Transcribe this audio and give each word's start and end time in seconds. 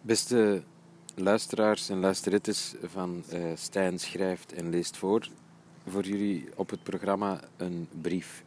Beste 0.00 0.62
luisteraars 1.14 1.88
en 1.88 2.00
luisterettes 2.00 2.74
van 2.82 3.24
uh, 3.32 3.50
Stijn 3.54 3.98
schrijft 3.98 4.52
en 4.52 4.70
leest 4.70 4.96
voor, 4.96 5.28
voor 5.86 6.04
jullie 6.04 6.48
op 6.56 6.70
het 6.70 6.82
programma 6.82 7.40
een 7.56 7.88
brief. 8.00 8.44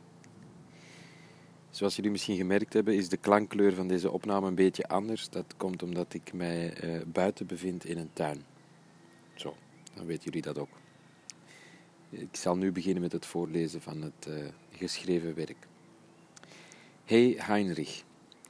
Zoals 1.70 1.96
jullie 1.96 2.12
misschien 2.12 2.38
gemerkt 2.38 2.74
hebben, 2.74 2.96
is 2.96 3.10
de 3.10 3.18
klankkleur 3.18 3.74
van 3.74 3.88
deze 3.88 4.12
opname 4.12 4.48
een 4.48 4.56
beetje 4.56 4.88
anders. 4.88 5.30
Dat 5.30 5.54
komt 5.58 5.84
omdat 5.84 6.14
ik 6.14 6.34
mij 6.34 6.84
uh, 6.84 7.02
buiten 7.06 7.46
bevind 7.46 7.86
in 7.86 7.98
een 7.98 8.14
tuin. 8.14 8.44
Zo, 9.36 9.56
dan 9.94 10.06
weten 10.06 10.24
jullie 10.24 10.42
dat 10.42 10.58
ook. 10.58 10.80
Ik 12.10 12.36
zal 12.36 12.56
nu 12.56 12.72
beginnen 12.72 13.02
met 13.02 13.12
het 13.12 13.26
voorlezen 13.26 13.82
van 13.82 14.02
het 14.02 14.28
uh, 14.28 14.36
geschreven 14.72 15.36
werk. 15.36 15.68
Hey 17.06 17.36
Heinrich, 17.38 18.04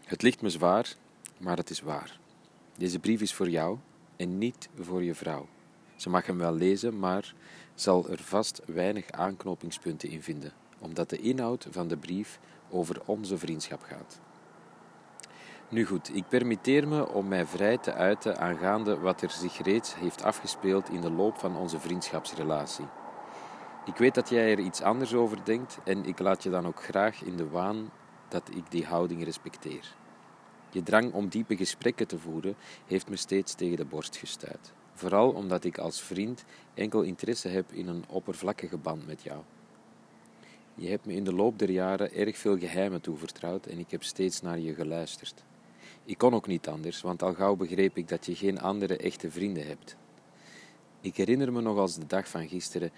het 0.04 0.22
ligt 0.22 0.42
me 0.42 0.50
zwaar, 0.50 0.96
maar 1.38 1.58
het 1.58 1.70
is 1.70 1.82
waar. 1.82 2.20
Deze 2.82 3.00
brief 3.00 3.22
is 3.22 3.34
voor 3.34 3.50
jou 3.50 3.78
en 4.16 4.38
niet 4.38 4.70
voor 4.80 5.04
je 5.04 5.16
vrouw. 5.16 5.48
Ze 5.96 6.10
mag 6.10 6.26
hem 6.26 6.38
wel 6.38 6.54
lezen, 6.54 7.00
maar 7.00 7.34
zal 7.76 8.10
er 8.10 8.20
vast 8.20 8.62
weinig 8.66 9.12
aanknopingspunten 9.12 10.10
in 10.10 10.22
vinden, 10.22 10.54
omdat 10.80 11.10
de 11.10 11.18
inhoud 11.18 11.68
van 11.72 11.88
de 11.88 11.98
brief 11.98 12.40
over 12.70 13.02
onze 13.06 13.38
vriendschap 13.38 13.82
gaat. 13.82 14.20
Nu 15.70 15.86
goed, 15.86 16.16
ik 16.16 16.28
permitteer 16.28 16.88
me 16.88 17.10
om 17.10 17.28
mij 17.28 17.46
vrij 17.46 17.78
te 17.78 17.94
uiten 17.94 18.38
aangaande 18.38 19.00
wat 19.00 19.22
er 19.22 19.32
zich 19.32 19.64
reeds 19.64 19.96
heeft 19.96 20.24
afgespeeld 20.24 20.90
in 20.90 21.02
de 21.02 21.12
loop 21.12 21.38
van 21.38 21.58
onze 21.58 21.80
vriendschapsrelatie. 21.80 22.86
Ik 23.86 23.96
weet 23.96 24.16
dat 24.16 24.30
jij 24.30 24.52
er 24.52 24.60
iets 24.60 24.82
anders 24.82 25.14
over 25.14 25.46
denkt 25.46 25.80
en 25.84 26.06
ik 26.06 26.20
laat 26.20 26.44
je 26.44 26.50
dan 26.50 26.68
ook 26.68 26.84
graag 26.84 27.24
in 27.24 27.38
de 27.38 27.50
waan 27.50 27.92
dat 28.28 28.50
ik 28.56 28.72
die 28.72 28.86
houding 28.86 29.24
respecteer. 29.24 30.00
Je 30.72 30.84
drang 30.84 31.14
om 31.14 31.30
diepe 31.30 31.56
gesprekken 31.56 32.08
te 32.08 32.20
voeren 32.20 32.56
heeft 32.88 33.10
me 33.10 33.16
steeds 33.16 33.54
tegen 33.54 33.78
de 33.78 33.86
borst 33.86 34.16
gestuit. 34.18 34.74
Vooral 34.94 35.32
omdat 35.32 35.64
ik 35.64 35.78
als 35.78 36.02
vriend 36.02 36.44
enkel 36.74 37.02
interesse 37.02 37.48
heb 37.48 37.72
in 37.72 37.88
een 37.88 38.04
oppervlakkige 38.08 38.78
band 38.78 39.08
met 39.08 39.22
jou. 39.22 39.42
Je 40.76 40.90
hebt 40.90 41.06
me 41.06 41.14
in 41.14 41.24
de 41.24 41.34
loop 41.34 41.60
der 41.60 41.70
jaren 41.70 42.14
erg 42.14 42.38
veel 42.38 42.58
geheimen 42.58 43.02
toevertrouwd 43.02 43.66
en 43.66 43.80
ik 43.80 43.92
heb 43.92 44.04
steeds 44.04 44.42
naar 44.42 44.60
je 44.60 44.74
geluisterd. 44.74 45.44
Ik 46.06 46.18
kon 46.18 46.34
ook 46.34 46.48
niet 46.48 46.68
anders, 46.68 47.02
want 47.02 47.24
al 47.24 47.34
gauw 47.34 47.56
begreep 47.56 47.98
ik 47.98 48.08
dat 48.08 48.26
je 48.26 48.36
geen 48.36 48.60
andere 48.60 48.98
echte 48.98 49.32
vrienden 49.32 49.68
hebt. 49.68 49.96
Ik 51.04 51.18
herinner 51.18 51.52
me 51.52 51.62
nog 51.62 51.78
als 51.78 51.96
de 51.96 52.06
dag 52.08 52.28
van 52.28 52.48
gisteren 52.48 52.92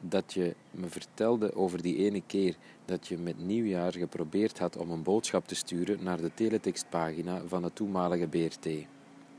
dat 0.00 0.32
je 0.32 0.54
me 0.70 0.86
vertelde 0.88 1.54
over 1.54 1.82
die 1.82 1.96
ene 1.96 2.22
keer 2.26 2.56
dat 2.84 3.08
je 3.08 3.18
met 3.18 3.38
nieuwjaar 3.38 3.92
geprobeerd 3.92 4.58
had 4.58 4.76
om 4.76 4.90
een 4.90 5.02
boodschap 5.02 5.46
te 5.46 5.54
sturen 5.54 6.02
naar 6.02 6.20
de 6.20 6.30
teletextpagina 6.34 7.42
van 7.46 7.62
de 7.62 7.72
toenmalige 7.72 8.26
BRT. 8.26 8.64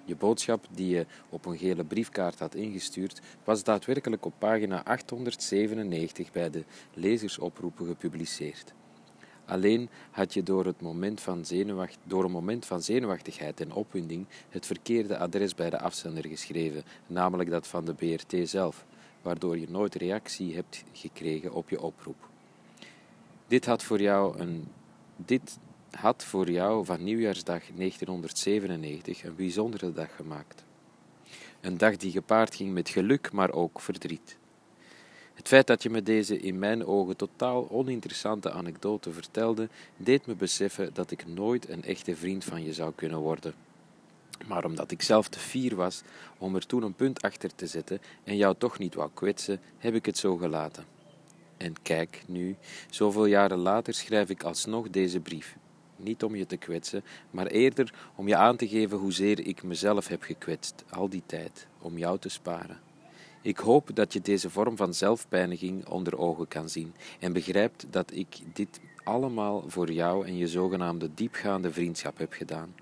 Je 0.05 0.15
boodschap 0.17 0.67
die 0.71 0.89
je 0.89 1.05
op 1.29 1.45
een 1.45 1.57
gele 1.57 1.83
briefkaart 1.83 2.39
had 2.39 2.55
ingestuurd, 2.55 3.21
was 3.43 3.63
daadwerkelijk 3.63 4.25
op 4.25 4.33
pagina 4.37 4.83
897 4.83 6.31
bij 6.31 6.49
de 6.49 6.63
lezersoproepen 6.93 7.85
gepubliceerd. 7.85 8.73
Alleen 9.51 9.89
had 10.11 10.33
je 10.33 10.43
door, 10.43 10.65
het 10.65 10.81
moment 10.81 11.21
van 11.21 11.43
door 12.03 12.23
een 12.23 12.31
moment 12.31 12.65
van 12.65 12.81
zenuwachtigheid 12.81 13.59
en 13.59 13.73
opwinding 13.73 14.25
het 14.49 14.65
verkeerde 14.65 15.17
adres 15.17 15.55
bij 15.55 15.69
de 15.69 15.79
afzender 15.79 16.27
geschreven, 16.27 16.83
namelijk 17.07 17.49
dat 17.49 17.67
van 17.67 17.85
de 17.85 17.93
BRT 17.93 18.49
zelf 18.49 18.85
waardoor 19.21 19.57
je 19.57 19.69
nooit 19.69 19.95
reactie 19.95 20.55
hebt 20.55 20.83
gekregen 20.91 21.53
op 21.53 21.69
je 21.69 21.81
oproep. 21.81 22.29
Dit 23.47 23.65
had 23.65 23.83
voor 23.83 24.01
jou, 24.01 24.39
een, 24.39 24.67
dit 25.15 25.57
had 25.91 26.23
voor 26.23 26.51
jou 26.51 26.85
van 26.85 27.03
nieuwjaarsdag 27.03 27.61
1997 27.75 29.23
een 29.23 29.35
bijzondere 29.35 29.93
dag 29.93 30.15
gemaakt. 30.15 30.63
Een 31.61 31.77
dag 31.77 31.97
die 31.97 32.11
gepaard 32.11 32.55
ging 32.55 32.73
met 32.73 32.89
geluk, 32.89 33.31
maar 33.31 33.51
ook 33.51 33.81
verdriet. 33.81 34.37
Het 35.41 35.49
feit 35.49 35.67
dat 35.67 35.83
je 35.83 35.89
me 35.89 36.03
deze 36.03 36.39
in 36.39 36.59
mijn 36.59 36.85
ogen 36.85 37.15
totaal 37.15 37.69
oninteressante 37.69 38.51
anekdote 38.51 39.11
vertelde, 39.11 39.69
deed 39.97 40.25
me 40.25 40.35
beseffen 40.35 40.93
dat 40.93 41.11
ik 41.11 41.27
nooit 41.27 41.69
een 41.69 41.83
echte 41.83 42.15
vriend 42.15 42.43
van 42.43 42.63
je 42.63 42.73
zou 42.73 42.93
kunnen 42.95 43.19
worden. 43.19 43.53
Maar 44.47 44.65
omdat 44.65 44.91
ik 44.91 45.01
zelf 45.01 45.27
te 45.27 45.39
fier 45.39 45.75
was 45.75 46.01
om 46.37 46.55
er 46.55 46.65
toen 46.65 46.83
een 46.83 46.93
punt 46.93 47.21
achter 47.21 47.55
te 47.55 47.67
zetten 47.67 48.01
en 48.23 48.37
jou 48.37 48.55
toch 48.57 48.79
niet 48.79 48.95
wou 48.95 49.09
kwetsen, 49.13 49.59
heb 49.77 49.93
ik 49.95 50.05
het 50.05 50.17
zo 50.17 50.37
gelaten. 50.37 50.85
En 51.57 51.75
kijk, 51.81 52.23
nu, 52.27 52.55
zoveel 52.89 53.25
jaren 53.25 53.59
later, 53.59 53.93
schrijf 53.93 54.29
ik 54.29 54.43
alsnog 54.43 54.89
deze 54.89 55.19
brief. 55.19 55.55
Niet 55.95 56.23
om 56.23 56.35
je 56.35 56.45
te 56.45 56.57
kwetsen, 56.57 57.03
maar 57.31 57.47
eerder 57.47 57.93
om 58.15 58.27
je 58.27 58.35
aan 58.35 58.55
te 58.57 58.67
geven 58.67 58.97
hoezeer 58.97 59.47
ik 59.47 59.63
mezelf 59.63 60.07
heb 60.07 60.21
gekwetst, 60.21 60.83
al 60.89 61.09
die 61.09 61.23
tijd, 61.25 61.67
om 61.79 61.97
jou 61.97 62.19
te 62.19 62.29
sparen. 62.29 62.90
Ik 63.43 63.57
hoop 63.57 63.89
dat 63.93 64.13
je 64.13 64.21
deze 64.21 64.49
vorm 64.49 64.77
van 64.77 64.93
zelfpijniging 64.93 65.87
onder 65.87 66.17
ogen 66.17 66.47
kan 66.47 66.69
zien 66.69 66.93
en 67.19 67.33
begrijpt 67.33 67.85
dat 67.89 68.11
ik 68.13 68.39
dit 68.53 68.79
allemaal 69.03 69.63
voor 69.67 69.91
jou 69.91 70.25
en 70.25 70.37
je 70.37 70.47
zogenaamde 70.47 71.13
diepgaande 71.13 71.71
vriendschap 71.71 72.17
heb 72.17 72.33
gedaan. 72.33 72.75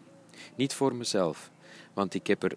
Niet 0.55 0.73
voor 0.73 0.95
mezelf, 0.95 1.51
want 1.93 2.13
ik 2.13 2.27
heb 2.27 2.43
er 2.43 2.55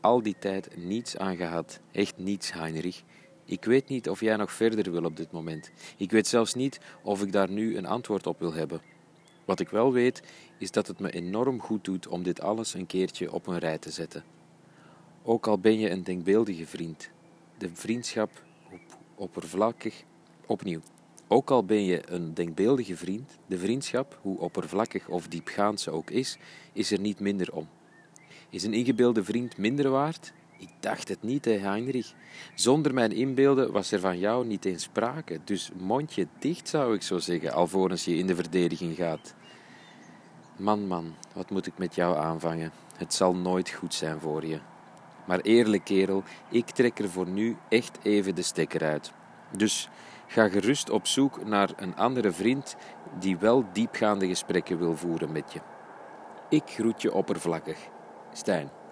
al 0.00 0.22
die 0.22 0.36
tijd 0.38 0.76
niets 0.76 1.16
aan 1.16 1.36
gehad. 1.36 1.80
Echt 1.92 2.18
niets, 2.18 2.52
Heinrich. 2.52 3.02
Ik 3.44 3.64
weet 3.64 3.88
niet 3.88 4.08
of 4.08 4.20
jij 4.20 4.36
nog 4.36 4.52
verder 4.52 4.92
wil 4.92 5.04
op 5.04 5.16
dit 5.16 5.32
moment. 5.32 5.70
Ik 5.96 6.10
weet 6.10 6.26
zelfs 6.26 6.54
niet 6.54 6.80
of 7.02 7.22
ik 7.22 7.32
daar 7.32 7.50
nu 7.50 7.76
een 7.76 7.86
antwoord 7.86 8.26
op 8.26 8.38
wil 8.38 8.52
hebben. 8.52 8.80
Wat 9.44 9.60
ik 9.60 9.68
wel 9.68 9.92
weet, 9.92 10.22
is 10.58 10.70
dat 10.70 10.86
het 10.86 10.98
me 10.98 11.10
enorm 11.10 11.60
goed 11.60 11.84
doet 11.84 12.06
om 12.06 12.22
dit 12.22 12.40
alles 12.40 12.74
een 12.74 12.86
keertje 12.86 13.32
op 13.32 13.46
een 13.46 13.58
rij 13.58 13.78
te 13.78 13.90
zetten. 13.90 14.24
Ook 15.22 15.46
al 15.46 15.58
ben 15.58 15.78
je 15.78 15.90
een 15.90 16.02
denkbeeldige 16.02 16.66
vriend, 16.66 17.10
de 17.58 17.70
vriendschap 17.72 18.42
op, 18.72 18.80
oppervlakkig 19.14 20.04
opnieuw. 20.46 20.80
Ook 21.28 21.50
al 21.50 21.64
ben 21.64 21.84
je 21.84 22.12
een 22.12 22.34
denkbeeldige 22.34 22.96
vriend, 22.96 23.38
de 23.46 23.58
vriendschap, 23.58 24.18
hoe 24.22 24.38
oppervlakkig 24.38 25.08
of 25.08 25.28
diepgaand 25.28 25.80
ze 25.80 25.90
ook 25.90 26.10
is, 26.10 26.38
is 26.72 26.90
er 26.90 27.00
niet 27.00 27.20
minder 27.20 27.52
om. 27.52 27.68
Is 28.50 28.62
een 28.62 28.74
ingebeelde 28.74 29.24
vriend 29.24 29.56
minder 29.56 29.90
waard? 29.90 30.32
Ik 30.58 30.68
dacht 30.80 31.08
het 31.08 31.22
niet, 31.22 31.44
hè, 31.44 31.52
Heinrich. 31.52 32.14
Zonder 32.54 32.94
mijn 32.94 33.12
inbeelden 33.12 33.72
was 33.72 33.92
er 33.92 34.00
van 34.00 34.18
jou 34.18 34.46
niet 34.46 34.64
eens 34.64 34.82
sprake, 34.82 35.40
dus 35.44 35.70
mondje 35.78 36.26
dicht 36.38 36.68
zou 36.68 36.94
ik 36.94 37.02
zo 37.02 37.18
zeggen, 37.18 37.52
alvorens 37.52 38.04
je 38.04 38.16
in 38.16 38.26
de 38.26 38.34
verdediging 38.34 38.96
gaat. 38.96 39.34
Man, 40.56 40.86
man, 40.86 41.14
wat 41.32 41.50
moet 41.50 41.66
ik 41.66 41.78
met 41.78 41.94
jou 41.94 42.16
aanvangen? 42.16 42.72
Het 42.96 43.14
zal 43.14 43.34
nooit 43.34 43.70
goed 43.70 43.94
zijn 43.94 44.20
voor 44.20 44.46
je. 44.46 44.60
Maar 45.26 45.40
eerlijk, 45.40 45.84
kerel, 45.84 46.22
ik 46.50 46.70
trek 46.70 46.98
er 46.98 47.10
voor 47.10 47.28
nu 47.28 47.56
echt 47.68 47.98
even 48.02 48.34
de 48.34 48.42
stekker 48.42 48.84
uit. 48.84 49.12
Dus 49.56 49.88
Ga 50.26 50.48
gerust 50.48 50.90
op 50.90 51.06
zoek 51.06 51.44
naar 51.44 51.70
een 51.76 51.96
andere 51.96 52.32
vriend 52.32 52.76
die 53.18 53.36
wel 53.38 53.64
diepgaande 53.72 54.26
gesprekken 54.26 54.78
wil 54.78 54.96
voeren 54.96 55.32
met 55.32 55.52
je. 55.52 55.60
Ik 56.48 56.62
groet 56.66 57.02
je 57.02 57.12
oppervlakkig. 57.12 57.78
Stijn. 58.32 58.83